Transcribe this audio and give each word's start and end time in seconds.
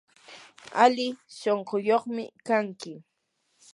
ali 0.83 1.07
shunquyuqmi 1.37 2.23
kanki. 2.47 2.93